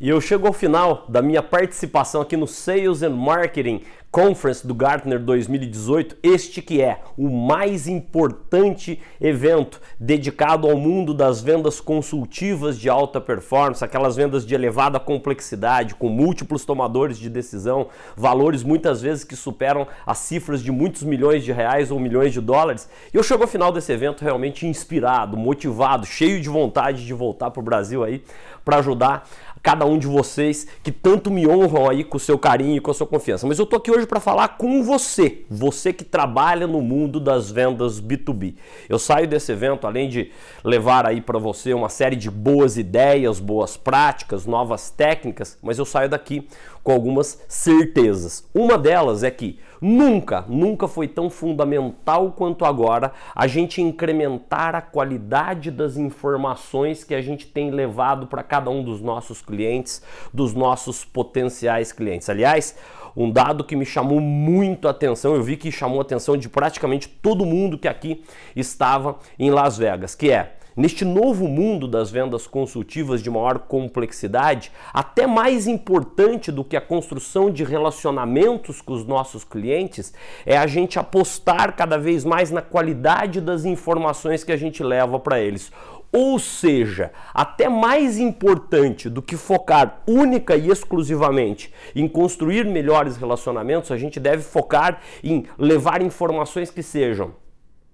E 0.00 0.08
eu 0.08 0.18
chego 0.18 0.46
ao 0.46 0.52
final 0.54 1.04
da 1.10 1.20
minha 1.20 1.42
participação 1.42 2.22
aqui 2.22 2.34
no 2.34 2.46
Sales 2.46 3.02
and 3.02 3.10
Marketing 3.10 3.82
Conference 4.10 4.66
do 4.66 4.74
Gartner 4.74 5.20
2018, 5.20 6.16
este 6.20 6.60
que 6.60 6.82
é 6.82 7.00
o 7.16 7.30
mais 7.30 7.86
importante 7.86 9.00
evento 9.20 9.80
dedicado 10.00 10.68
ao 10.68 10.76
mundo 10.76 11.14
das 11.14 11.40
vendas 11.40 11.80
consultivas 11.80 12.76
de 12.76 12.88
alta 12.88 13.20
performance, 13.20 13.84
aquelas 13.84 14.16
vendas 14.16 14.44
de 14.44 14.52
elevada 14.52 14.98
complexidade, 14.98 15.94
com 15.94 16.08
múltiplos 16.08 16.64
tomadores 16.64 17.20
de 17.20 17.30
decisão, 17.30 17.86
valores 18.16 18.64
muitas 18.64 19.00
vezes 19.00 19.22
que 19.22 19.36
superam 19.36 19.86
as 20.04 20.18
cifras 20.18 20.60
de 20.60 20.72
muitos 20.72 21.04
milhões 21.04 21.44
de 21.44 21.52
reais 21.52 21.92
ou 21.92 22.00
milhões 22.00 22.32
de 22.32 22.40
dólares. 22.40 22.88
E 23.14 23.16
eu 23.16 23.22
chego 23.22 23.44
ao 23.44 23.48
final 23.48 23.70
desse 23.70 23.92
evento 23.92 24.24
realmente 24.24 24.66
inspirado, 24.66 25.36
motivado, 25.36 26.04
cheio 26.04 26.40
de 26.40 26.48
vontade 26.48 27.06
de 27.06 27.14
voltar 27.14 27.52
para 27.52 27.60
o 27.60 27.64
Brasil 27.64 28.02
aí 28.02 28.24
para 28.64 28.78
ajudar 28.78 29.28
cada 29.62 29.84
um 29.84 29.98
de 29.98 30.06
vocês 30.06 30.66
que 30.82 30.90
tanto 30.90 31.30
me 31.30 31.46
honram 31.46 31.88
aí 31.88 32.02
com 32.02 32.16
o 32.16 32.20
seu 32.20 32.38
carinho 32.38 32.76
e 32.76 32.80
com 32.80 32.90
a 32.90 32.94
sua 32.94 33.06
confiança. 33.06 33.46
Mas 33.46 33.58
eu 33.58 33.66
tô 33.66 33.76
aqui 33.76 33.90
hoje 33.90 33.99
para 34.06 34.20
falar 34.20 34.56
com 34.56 34.82
você, 34.82 35.44
você 35.48 35.92
que 35.92 36.04
trabalha 36.04 36.66
no 36.66 36.80
mundo 36.80 37.18
das 37.18 37.50
vendas 37.50 38.00
B2B. 38.00 38.54
Eu 38.88 38.98
saio 38.98 39.26
desse 39.26 39.52
evento 39.52 39.86
além 39.86 40.08
de 40.08 40.30
levar 40.64 41.06
aí 41.06 41.20
para 41.20 41.38
você 41.38 41.72
uma 41.72 41.88
série 41.88 42.16
de 42.16 42.30
boas 42.30 42.76
ideias, 42.76 43.40
boas 43.40 43.76
práticas, 43.76 44.46
novas 44.46 44.90
técnicas, 44.90 45.58
mas 45.62 45.78
eu 45.78 45.84
saio 45.84 46.08
daqui 46.08 46.46
com 46.82 46.92
algumas 46.92 47.42
certezas. 47.48 48.44
Uma 48.54 48.78
delas 48.78 49.22
é 49.22 49.30
que 49.30 49.58
nunca, 49.80 50.44
nunca 50.48 50.86
foi 50.86 51.08
tão 51.08 51.30
fundamental 51.30 52.32
quanto 52.32 52.64
agora 52.64 53.12
a 53.34 53.46
gente 53.46 53.80
incrementar 53.80 54.74
a 54.74 54.80
qualidade 54.82 55.70
das 55.70 55.96
informações 55.96 57.02
que 57.04 57.14
a 57.14 57.22
gente 57.22 57.46
tem 57.46 57.70
levado 57.70 58.26
para 58.26 58.42
cada 58.42 58.70
um 58.70 58.82
dos 58.82 59.00
nossos 59.00 59.40
clientes, 59.40 60.02
dos 60.32 60.54
nossos 60.54 61.04
potenciais 61.04 61.92
clientes. 61.92 62.28
Aliás, 62.28 62.76
um 63.16 63.30
dado 63.30 63.64
que 63.64 63.74
me 63.74 63.84
chamou 63.84 64.20
muito 64.20 64.86
a 64.86 64.92
atenção, 64.92 65.34
eu 65.34 65.42
vi 65.42 65.56
que 65.56 65.72
chamou 65.72 65.98
a 65.98 66.02
atenção 66.02 66.36
de 66.36 66.48
praticamente 66.48 67.08
todo 67.08 67.44
mundo 67.44 67.78
que 67.78 67.88
aqui 67.88 68.22
estava 68.54 69.18
em 69.38 69.50
Las 69.50 69.76
Vegas, 69.76 70.14
que 70.14 70.30
é 70.30 70.59
Neste 70.80 71.04
novo 71.04 71.46
mundo 71.46 71.86
das 71.86 72.10
vendas 72.10 72.46
consultivas 72.46 73.22
de 73.22 73.28
maior 73.28 73.58
complexidade, 73.58 74.72
até 74.94 75.26
mais 75.26 75.66
importante 75.66 76.50
do 76.50 76.64
que 76.64 76.74
a 76.74 76.80
construção 76.80 77.50
de 77.50 77.62
relacionamentos 77.64 78.80
com 78.80 78.94
os 78.94 79.04
nossos 79.04 79.44
clientes 79.44 80.14
é 80.46 80.56
a 80.56 80.66
gente 80.66 80.98
apostar 80.98 81.76
cada 81.76 81.98
vez 81.98 82.24
mais 82.24 82.50
na 82.50 82.62
qualidade 82.62 83.42
das 83.42 83.66
informações 83.66 84.42
que 84.42 84.52
a 84.52 84.56
gente 84.56 84.82
leva 84.82 85.20
para 85.20 85.38
eles. 85.38 85.70
Ou 86.10 86.38
seja, 86.38 87.12
até 87.34 87.68
mais 87.68 88.18
importante 88.18 89.10
do 89.10 89.20
que 89.20 89.36
focar 89.36 90.00
única 90.08 90.56
e 90.56 90.70
exclusivamente 90.70 91.70
em 91.94 92.08
construir 92.08 92.64
melhores 92.64 93.18
relacionamentos, 93.18 93.92
a 93.92 93.98
gente 93.98 94.18
deve 94.18 94.42
focar 94.42 94.98
em 95.22 95.44
levar 95.58 96.00
informações 96.00 96.70
que 96.70 96.82
sejam 96.82 97.34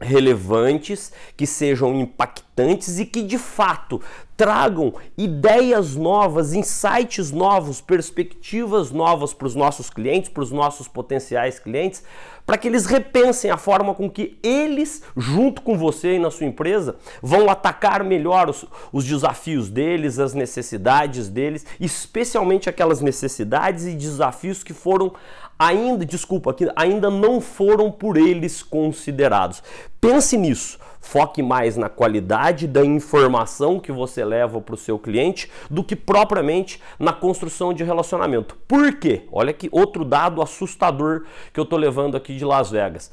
relevantes, 0.00 1.12
que 1.36 1.46
sejam 1.46 1.94
impactantes 2.00 2.98
e 2.98 3.04
que 3.04 3.22
de 3.22 3.38
fato 3.38 4.00
tragam 4.40 4.94
ideias 5.18 5.96
novas, 5.96 6.54
insights 6.54 7.30
novos, 7.30 7.82
perspectivas 7.82 8.90
novas 8.90 9.34
para 9.34 9.46
os 9.46 9.54
nossos 9.54 9.90
clientes, 9.90 10.30
para 10.30 10.42
os 10.42 10.50
nossos 10.50 10.88
potenciais 10.88 11.58
clientes, 11.58 12.02
para 12.46 12.56
que 12.56 12.66
eles 12.66 12.86
repensem 12.86 13.50
a 13.50 13.58
forma 13.58 13.94
com 13.94 14.08
que 14.08 14.38
eles, 14.42 15.02
junto 15.14 15.60
com 15.60 15.76
você 15.76 16.14
e 16.14 16.18
na 16.18 16.30
sua 16.30 16.46
empresa, 16.46 16.96
vão 17.20 17.50
atacar 17.50 18.02
melhor 18.02 18.48
os, 18.48 18.64
os 18.90 19.04
desafios 19.04 19.68
deles, 19.68 20.18
as 20.18 20.32
necessidades 20.32 21.28
deles, 21.28 21.66
especialmente 21.78 22.66
aquelas 22.66 23.02
necessidades 23.02 23.84
e 23.84 23.94
desafios 23.94 24.62
que 24.64 24.72
foram 24.72 25.12
ainda, 25.58 26.06
desculpa, 26.06 26.54
que 26.54 26.66
ainda 26.74 27.10
não 27.10 27.42
foram 27.42 27.92
por 27.92 28.16
eles 28.16 28.62
considerados. 28.62 29.62
Pense 30.00 30.38
nisso. 30.38 30.78
Foque 31.00 31.42
mais 31.42 31.76
na 31.76 31.88
qualidade 31.88 32.66
da 32.66 32.84
informação 32.84 33.80
que 33.80 33.90
você 33.90 34.24
leva 34.24 34.60
para 34.60 34.74
o 34.74 34.78
seu 34.78 34.98
cliente 34.98 35.50
do 35.70 35.82
que 35.82 35.96
propriamente 35.96 36.80
na 36.98 37.12
construção 37.12 37.72
de 37.72 37.82
relacionamento. 37.82 38.56
Por 38.68 38.92
quê? 38.98 39.22
Olha 39.32 39.52
que 39.52 39.68
outro 39.72 40.04
dado 40.04 40.42
assustador 40.42 41.24
que 41.52 41.58
eu 41.58 41.64
estou 41.64 41.78
levando 41.78 42.16
aqui 42.16 42.36
de 42.36 42.44
Las 42.44 42.70
Vegas. 42.70 43.10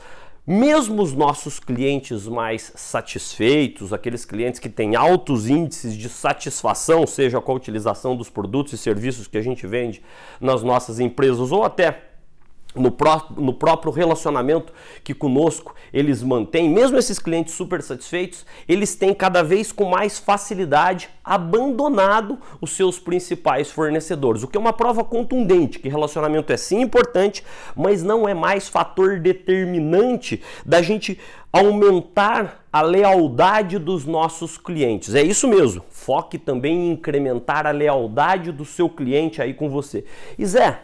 Mesmo 0.49 1.01
os 1.01 1.13
nossos 1.13 1.59
clientes 1.59 2.25
mais 2.25 2.71
satisfeitos, 2.73 3.91
aqueles 3.91 4.23
clientes 4.23 4.61
que 4.61 4.69
têm 4.69 4.95
altos 4.95 5.49
índices 5.49 5.93
de 5.93 6.07
satisfação, 6.07 7.05
seja 7.05 7.41
com 7.41 7.51
a 7.51 7.55
utilização 7.55 8.15
dos 8.15 8.29
produtos 8.29 8.71
e 8.71 8.77
serviços 8.77 9.27
que 9.27 9.37
a 9.37 9.41
gente 9.41 9.67
vende 9.67 10.01
nas 10.39 10.63
nossas 10.63 11.01
empresas 11.01 11.51
ou 11.51 11.65
até 11.65 12.06
no, 12.77 12.91
pró 12.91 13.27
no 13.35 13.53
próprio 13.53 13.91
relacionamento 13.91 14.73
que 15.03 15.13
conosco 15.13 15.75
eles 15.93 16.21
mantêm, 16.23 16.69
mesmo 16.69 16.97
esses 16.97 17.19
clientes 17.19 17.53
super 17.53 17.81
satisfeitos, 17.81 18.45
eles 18.67 18.95
têm 18.95 19.13
cada 19.13 19.43
vez 19.43 19.71
com 19.71 19.85
mais 19.85 20.19
facilidade 20.19 21.09
abandonado 21.23 22.39
os 22.61 22.71
seus 22.71 22.99
principais 22.99 23.69
fornecedores, 23.69 24.43
o 24.43 24.47
que 24.47 24.57
é 24.57 24.59
uma 24.59 24.73
prova 24.73 25.03
contundente 25.03 25.79
que 25.79 25.89
relacionamento 25.89 26.53
é 26.53 26.57
sim 26.57 26.81
importante, 26.81 27.43
mas 27.75 28.03
não 28.03 28.27
é 28.27 28.33
mais 28.33 28.67
fator 28.67 29.19
determinante 29.19 30.41
da 30.66 30.81
gente 30.81 31.19
aumentar 31.51 32.66
a 32.71 32.81
lealdade 32.81 33.79
dos 33.79 34.05
nossos 34.05 34.57
clientes. 34.57 35.16
É 35.16 35.23
isso 35.23 35.47
mesmo. 35.47 35.83
Foque 35.89 36.37
também 36.37 36.89
em 36.89 36.91
incrementar 36.91 37.66
a 37.66 37.71
lealdade 37.71 38.51
do 38.51 38.66
seu 38.66 38.89
cliente 38.89 39.41
aí 39.41 39.53
com 39.53 39.69
você. 39.69 40.05
E 40.37 40.45
Zé, 40.45 40.79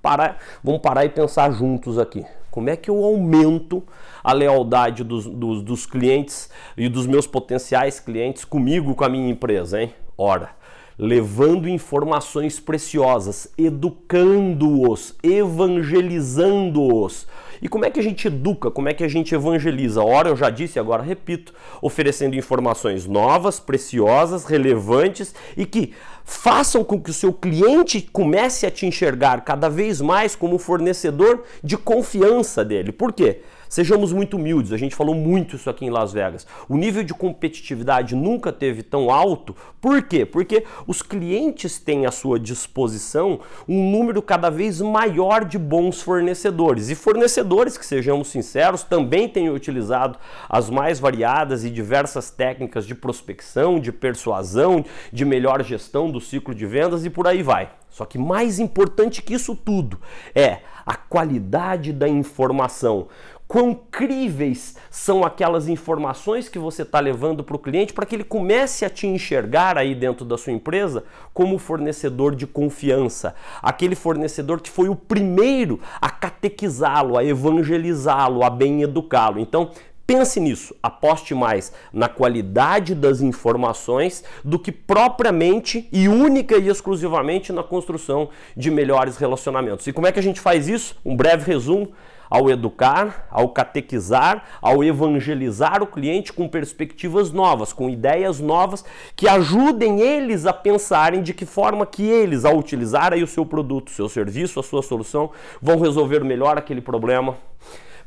parar, 0.00 0.38
vamos 0.62 0.80
parar 0.80 1.04
e 1.04 1.08
pensar 1.08 1.50
juntos 1.52 1.98
aqui. 1.98 2.24
Como 2.50 2.68
é 2.68 2.76
que 2.76 2.90
eu 2.90 3.02
aumento 3.02 3.82
a 4.22 4.32
lealdade 4.32 5.02
dos, 5.02 5.26
dos, 5.26 5.62
dos 5.62 5.86
clientes 5.86 6.50
e 6.76 6.88
dos 6.88 7.06
meus 7.06 7.26
potenciais 7.26 7.98
clientes 7.98 8.44
comigo, 8.44 8.94
com 8.94 9.04
a 9.04 9.08
minha 9.08 9.30
empresa, 9.30 9.82
hein? 9.82 9.94
Ora, 10.18 10.50
levando 10.98 11.68
informações 11.68 12.60
preciosas, 12.60 13.48
educando-os, 13.56 15.16
evangelizando-os. 15.22 17.26
E 17.60 17.68
como 17.68 17.84
é 17.84 17.90
que 17.90 18.00
a 18.00 18.02
gente 18.02 18.26
educa? 18.26 18.70
Como 18.70 18.88
é 18.88 18.94
que 18.94 19.04
a 19.04 19.08
gente 19.08 19.34
evangeliza? 19.34 20.02
Ora, 20.02 20.28
eu 20.28 20.36
já 20.36 20.50
disse, 20.50 20.78
agora 20.78 21.02
repito, 21.02 21.54
oferecendo 21.80 22.36
informações 22.36 23.06
novas, 23.06 23.60
preciosas, 23.60 24.44
relevantes 24.44 25.34
e 25.56 25.64
que 25.64 25.94
façam 26.24 26.84
com 26.84 27.00
que 27.00 27.10
o 27.10 27.14
seu 27.14 27.32
cliente 27.32 28.00
comece 28.12 28.66
a 28.66 28.70
te 28.70 28.86
enxergar 28.86 29.42
cada 29.42 29.68
vez 29.68 30.00
mais 30.00 30.34
como 30.34 30.58
fornecedor 30.58 31.44
de 31.62 31.76
confiança 31.76 32.64
dele. 32.64 32.92
Por 32.92 33.12
quê? 33.12 33.40
Sejamos 33.72 34.12
muito 34.12 34.36
humildes, 34.36 34.70
a 34.70 34.76
gente 34.76 34.94
falou 34.94 35.14
muito 35.14 35.56
isso 35.56 35.70
aqui 35.70 35.86
em 35.86 35.90
Las 35.90 36.12
Vegas. 36.12 36.46
O 36.68 36.76
nível 36.76 37.02
de 37.02 37.14
competitividade 37.14 38.14
nunca 38.14 38.52
teve 38.52 38.82
tão 38.82 39.10
alto. 39.10 39.56
Por 39.80 40.02
quê? 40.02 40.26
Porque 40.26 40.66
os 40.86 41.00
clientes 41.00 41.78
têm 41.78 42.04
à 42.04 42.10
sua 42.10 42.38
disposição 42.38 43.40
um 43.66 43.90
número 43.90 44.20
cada 44.20 44.50
vez 44.50 44.82
maior 44.82 45.46
de 45.46 45.58
bons 45.58 46.02
fornecedores. 46.02 46.90
E 46.90 46.94
fornecedores 46.94 47.78
que, 47.78 47.86
sejamos 47.86 48.28
sinceros, 48.28 48.82
também 48.82 49.26
têm 49.26 49.48
utilizado 49.48 50.18
as 50.50 50.68
mais 50.68 51.00
variadas 51.00 51.64
e 51.64 51.70
diversas 51.70 52.30
técnicas 52.30 52.86
de 52.86 52.94
prospecção, 52.94 53.80
de 53.80 53.90
persuasão, 53.90 54.84
de 55.10 55.24
melhor 55.24 55.64
gestão 55.64 56.11
do 56.12 56.20
ciclo 56.20 56.54
de 56.54 56.66
vendas 56.66 57.04
e 57.04 57.10
por 57.10 57.26
aí 57.26 57.42
vai. 57.42 57.72
Só 57.90 58.04
que 58.04 58.18
mais 58.18 58.58
importante 58.58 59.22
que 59.22 59.34
isso 59.34 59.56
tudo 59.56 59.98
é 60.34 60.58
a 60.86 60.94
qualidade 60.96 61.92
da 61.92 62.08
informação 62.08 63.08
quão 63.52 63.74
críveis 63.74 64.76
são 64.90 65.22
aquelas 65.22 65.68
informações 65.68 66.48
que 66.48 66.58
você 66.58 66.80
está 66.80 66.98
levando 67.00 67.44
para 67.44 67.54
o 67.54 67.58
cliente 67.58 67.92
para 67.92 68.06
que 68.06 68.14
ele 68.14 68.24
comece 68.24 68.82
a 68.82 68.88
te 68.88 69.06
enxergar 69.06 69.76
aí 69.76 69.94
dentro 69.94 70.24
da 70.24 70.38
sua 70.38 70.54
empresa 70.54 71.04
como 71.34 71.58
fornecedor 71.58 72.34
de 72.34 72.46
confiança, 72.46 73.34
aquele 73.60 73.94
fornecedor 73.94 74.62
que 74.62 74.70
foi 74.70 74.88
o 74.88 74.96
primeiro 74.96 75.80
a 76.00 76.08
catequizá-lo, 76.08 77.18
a 77.18 77.22
evangelizá-lo, 77.22 78.42
a 78.42 78.48
bem 78.48 78.80
educá-lo. 78.80 79.38
Então, 79.38 79.70
Pense 80.06 80.40
nisso, 80.40 80.74
aposte 80.82 81.34
mais 81.34 81.72
na 81.92 82.08
qualidade 82.08 82.94
das 82.94 83.20
informações 83.20 84.24
do 84.44 84.58
que 84.58 84.72
propriamente 84.72 85.88
e 85.92 86.08
única 86.08 86.56
e 86.56 86.68
exclusivamente 86.68 87.52
na 87.52 87.62
construção 87.62 88.28
de 88.56 88.70
melhores 88.70 89.16
relacionamentos. 89.16 89.86
E 89.86 89.92
como 89.92 90.06
é 90.06 90.12
que 90.12 90.18
a 90.18 90.22
gente 90.22 90.40
faz 90.40 90.68
isso? 90.68 90.96
Um 91.04 91.16
breve 91.16 91.50
resumo 91.50 91.92
ao 92.32 92.50
educar, 92.50 93.28
ao 93.30 93.50
catequizar, 93.50 94.42
ao 94.62 94.82
evangelizar 94.82 95.82
o 95.82 95.86
cliente 95.86 96.32
com 96.32 96.48
perspectivas 96.48 97.30
novas, 97.30 97.74
com 97.74 97.90
ideias 97.90 98.40
novas 98.40 98.82
que 99.14 99.28
ajudem 99.28 100.00
eles 100.00 100.46
a 100.46 100.52
pensarem 100.52 101.22
de 101.22 101.34
que 101.34 101.44
forma 101.44 101.84
que 101.84 102.02
eles, 102.02 102.46
ao 102.46 102.56
utilizar 102.56 103.12
aí 103.12 103.22
o 103.22 103.26
seu 103.26 103.44
produto, 103.44 103.90
seu 103.90 104.08
serviço, 104.08 104.58
a 104.58 104.62
sua 104.62 104.82
solução, 104.82 105.30
vão 105.60 105.78
resolver 105.78 106.24
melhor 106.24 106.56
aquele 106.56 106.80
problema 106.80 107.36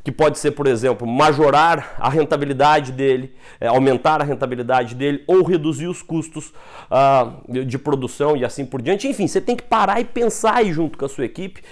que 0.05 0.11
pode 0.11 0.37
ser, 0.37 0.51
por 0.51 0.67
exemplo, 0.67 1.07
majorar 1.07 1.95
a 1.97 2.07
rentabilidade 2.07 2.91
dele, 2.91 3.33
é, 3.59 3.65
aumentar 3.65 4.21
a 4.21 4.23
rentabilidade 4.23 4.93
dele 4.93 5.23
ou 5.25 5.41
reduzir 5.41 5.87
os 5.87 6.03
custos 6.03 6.53
uh, 6.91 7.65
de 7.65 7.79
produção 7.79 8.37
e 8.37 8.45
assim 8.45 8.67
por 8.67 8.83
diante. 8.83 9.07
Enfim, 9.07 9.27
você 9.27 9.41
tem 9.41 9.55
que 9.55 9.63
parar 9.63 9.99
e 9.99 10.05
pensar 10.05 10.57
aí 10.57 10.71
junto 10.71 10.95
com 10.95 11.05
a 11.05 11.09
sua 11.09 11.25
equipe 11.25 11.63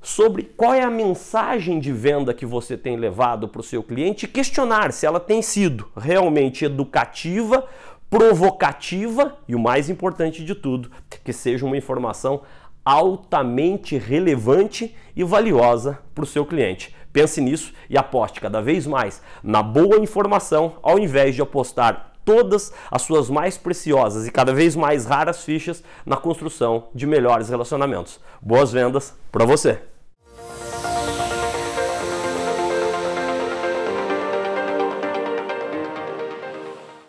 sobre 0.00 0.42
qual 0.56 0.72
é 0.72 0.82
a 0.82 0.90
mensagem 0.90 1.78
de 1.78 1.92
venda 1.92 2.32
que 2.32 2.46
você 2.46 2.78
tem 2.78 2.96
levado 2.96 3.46
para 3.46 3.60
o 3.60 3.64
seu 3.64 3.82
cliente 3.82 4.24
e 4.24 4.28
questionar 4.28 4.90
se 4.90 5.04
ela 5.04 5.20
tem 5.20 5.42
sido 5.42 5.86
realmente 5.94 6.64
educativa, 6.64 7.68
provocativa 8.08 9.36
e 9.46 9.54
o 9.54 9.60
mais 9.60 9.90
importante 9.90 10.42
de 10.42 10.54
tudo, 10.54 10.90
que 11.22 11.32
seja 11.32 11.66
uma 11.66 11.76
informação 11.76 12.40
altamente 12.84 13.96
relevante 13.96 14.94
e 15.14 15.22
valiosa 15.24 15.98
para 16.14 16.24
o 16.24 16.26
seu 16.26 16.44
cliente. 16.44 16.94
Pense 17.12 17.40
nisso 17.40 17.72
e 17.90 17.98
aposte 17.98 18.40
cada 18.40 18.62
vez 18.62 18.86
mais 18.86 19.22
na 19.42 19.62
boa 19.62 19.98
informação 19.98 20.74
ao 20.82 20.98
invés 20.98 21.34
de 21.34 21.42
apostar 21.42 22.12
todas 22.24 22.72
as 22.90 23.02
suas 23.02 23.28
mais 23.28 23.58
preciosas 23.58 24.26
e 24.26 24.30
cada 24.30 24.52
vez 24.54 24.74
mais 24.74 25.04
raras 25.04 25.44
fichas 25.44 25.82
na 26.06 26.16
construção 26.16 26.88
de 26.94 27.06
melhores 27.06 27.48
relacionamentos. 27.48 28.20
Boas 28.40 28.72
vendas 28.72 29.14
para 29.30 29.44
você! 29.44 29.91